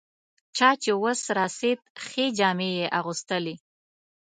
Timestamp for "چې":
0.81-0.91